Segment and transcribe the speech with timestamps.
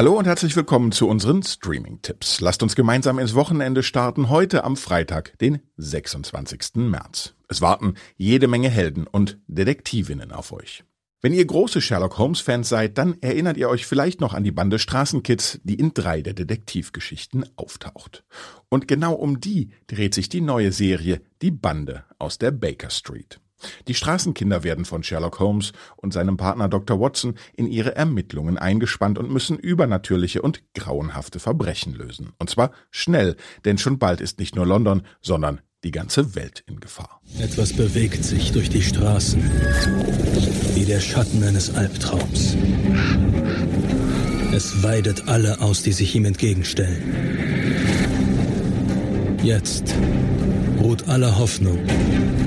[0.00, 2.40] Hallo und herzlich willkommen zu unseren Streaming-Tipps.
[2.40, 6.76] Lasst uns gemeinsam ins Wochenende starten, heute am Freitag, den 26.
[6.76, 7.34] März.
[7.48, 10.84] Es warten jede Menge Helden und Detektivinnen auf euch.
[11.20, 14.78] Wenn ihr große Sherlock Holmes-Fans seid, dann erinnert ihr euch vielleicht noch an die Bande
[14.78, 18.24] Straßenkids, die in drei der Detektivgeschichten auftaucht.
[18.70, 23.38] Und genau um die dreht sich die neue Serie Die Bande aus der Baker Street.
[23.88, 27.00] Die Straßenkinder werden von Sherlock Holmes und seinem Partner Dr.
[27.00, 32.32] Watson in ihre Ermittlungen eingespannt und müssen übernatürliche und grauenhafte Verbrechen lösen.
[32.38, 36.80] Und zwar schnell, denn schon bald ist nicht nur London, sondern die ganze Welt in
[36.80, 37.20] Gefahr.
[37.38, 39.42] Etwas bewegt sich durch die Straßen,
[40.74, 42.56] wie der Schatten eines Albtraums.
[44.52, 47.02] Es weidet alle aus, die sich ihm entgegenstellen.
[49.42, 49.94] Jetzt
[50.90, 51.78] ruht alle Hoffnung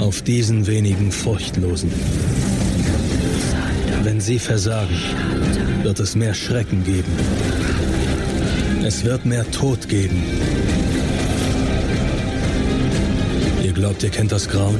[0.01, 1.89] auf diesen wenigen Furchtlosen.
[4.03, 4.97] Wenn sie versagen,
[5.81, 7.09] wird es mehr Schrecken geben.
[8.83, 10.21] Es wird mehr Tod geben.
[13.63, 14.77] Ihr glaubt, ihr kennt das Grauen?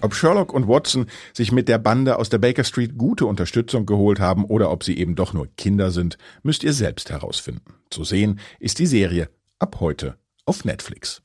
[0.00, 4.20] Ob Sherlock und Watson sich mit der Bande aus der Baker Street gute Unterstützung geholt
[4.20, 7.74] haben oder ob sie eben doch nur Kinder sind, müsst ihr selbst herausfinden.
[7.90, 11.23] Zu sehen ist die Serie ab heute auf Netflix.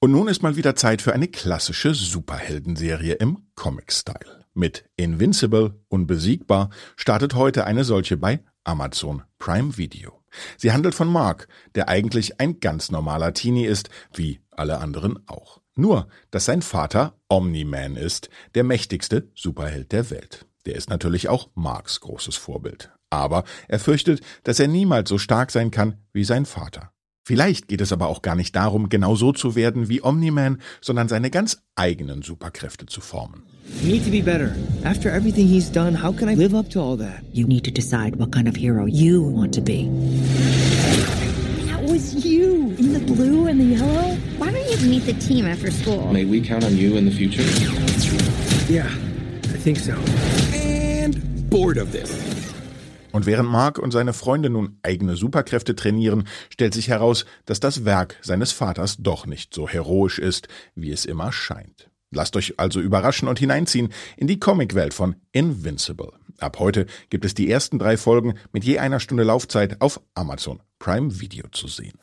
[0.00, 4.44] Und nun ist mal wieder Zeit für eine klassische Superheldenserie im Comic-Style.
[4.54, 10.20] Mit Invincible, unbesiegbar, startet heute eine solche bei Amazon Prime Video.
[10.56, 15.60] Sie handelt von Mark, der eigentlich ein ganz normaler Teenie ist, wie alle anderen auch.
[15.74, 20.46] Nur, dass sein Vater Omni-Man ist, der mächtigste Superheld der Welt.
[20.66, 22.90] Der ist natürlich auch Marks großes Vorbild.
[23.08, 26.92] Aber er fürchtet, dass er niemals so stark sein kann wie sein Vater.
[27.32, 31.08] Vielleicht geht es aber auch gar nicht darum, genau so zu werden wie Omni-Man, sondern
[31.08, 33.44] seine ganz eigenen Superkräfte zu formen.
[33.82, 34.54] You need to be better.
[34.84, 37.22] After everything he's done, how can I live up to all that?
[37.32, 39.88] You need to decide what kind of hero you want to be.
[41.68, 44.14] That was you in the blue and the yellow.
[44.36, 46.12] Why don't you meet the team after school?
[46.12, 47.44] May we count on you in the future?
[48.70, 48.90] Yeah,
[49.54, 49.94] I think so.
[50.52, 52.41] And bored of this.
[53.12, 57.84] Und während Mark und seine Freunde nun eigene Superkräfte trainieren, stellt sich heraus, dass das
[57.84, 61.90] Werk seines Vaters doch nicht so heroisch ist, wie es immer scheint.
[62.10, 66.12] Lasst euch also überraschen und hineinziehen in die Comicwelt von Invincible.
[66.38, 70.60] Ab heute gibt es die ersten drei Folgen mit je einer Stunde Laufzeit auf Amazon
[70.78, 71.98] Prime Video zu sehen.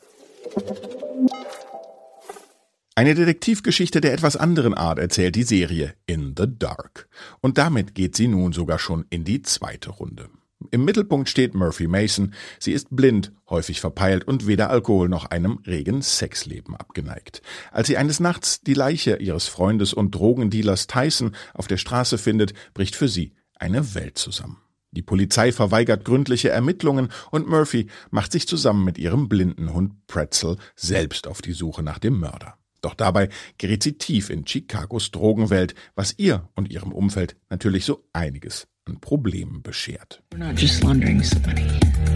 [2.96, 7.08] Eine Detektivgeschichte der etwas anderen Art erzählt die Serie In the Dark.
[7.40, 10.28] Und damit geht sie nun sogar schon in die zweite Runde.
[10.70, 12.34] Im Mittelpunkt steht Murphy Mason.
[12.58, 17.42] Sie ist blind, häufig verpeilt und weder Alkohol noch einem regen Sexleben abgeneigt.
[17.72, 22.52] Als sie eines Nachts die Leiche ihres Freundes und Drogendealers Tyson auf der Straße findet,
[22.74, 24.58] bricht für sie eine Welt zusammen.
[24.92, 30.56] Die Polizei verweigert gründliche Ermittlungen und Murphy macht sich zusammen mit ihrem blinden Hund Pretzel
[30.74, 32.56] selbst auf die Suche nach dem Mörder.
[32.80, 38.04] Doch dabei gerät sie tief in Chicagos Drogenwelt, was ihr und ihrem Umfeld natürlich so
[38.12, 40.22] einiges an Problemen beschert.
[40.32, 41.66] We're not just laundering some money.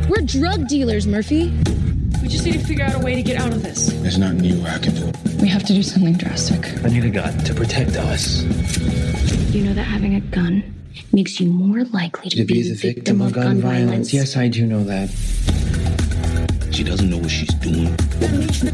[0.09, 1.53] We're drug dealers, Murphy.
[2.23, 3.93] We just need to figure out a way to get out of this.
[4.03, 5.13] There's nothing you I can do.
[5.41, 6.65] We have to do something drastic.
[6.85, 8.43] I need a gun to protect us.
[9.55, 10.63] You know that having a gun
[11.13, 14.13] makes you more likely to, be, the victim, of gun, violence.
[14.13, 15.11] Yes, I do know that.
[16.73, 17.95] She doesn't know what she's doing.
[18.53, 18.67] She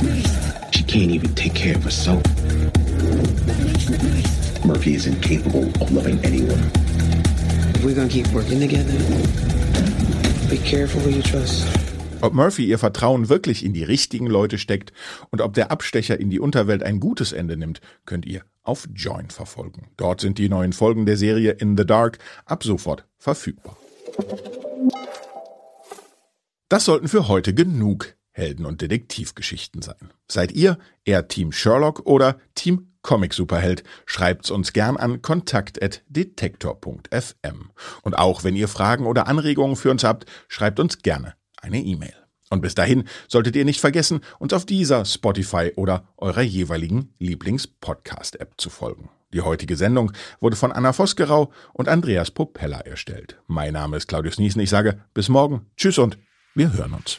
[0.90, 2.20] can't even take care of herself.
[4.64, 6.58] Murphy is incapable of loving anyone.
[7.76, 8.98] If we're gonna keep working together,
[10.50, 11.64] be careful who you trust.
[12.22, 14.92] Ob Murphy ihr Vertrauen wirklich in die richtigen Leute steckt
[15.30, 19.30] und ob der Abstecher in die Unterwelt ein gutes Ende nimmt, könnt ihr auf Join
[19.30, 19.90] verfolgen.
[19.96, 23.76] Dort sind die neuen Folgen der Serie In the Dark ab sofort verfügbar.
[26.68, 30.12] Das sollten für heute genug Helden- und Detektivgeschichten sein.
[30.28, 33.84] Seid ihr eher Team Sherlock oder Team Comic-Superheld?
[34.06, 37.70] Schreibt's uns gern an kontakt.detektor.fm.
[38.02, 42.14] Und auch wenn ihr Fragen oder Anregungen für uns habt, schreibt uns gerne eine E-Mail.
[42.50, 48.54] Und bis dahin solltet ihr nicht vergessen, uns auf dieser Spotify oder eurer jeweiligen Lieblings-Podcast-App
[48.56, 49.10] zu folgen.
[49.32, 50.10] Die heutige Sendung
[50.40, 53.38] wurde von Anna Vosgerau und Andreas Propeller erstellt.
[53.46, 54.60] Mein Name ist Claudius Niesen.
[54.60, 55.66] Ich sage bis morgen.
[55.76, 56.18] Tschüss und
[56.54, 57.18] wir hören uns.